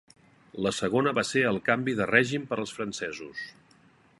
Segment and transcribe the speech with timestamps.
[0.67, 3.45] La segona va ser el canvi de règim per als francesos.